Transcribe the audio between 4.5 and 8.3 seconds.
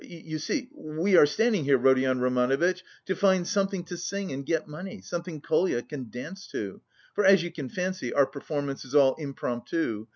money, something Kolya can dance to.... For, as you can fancy, our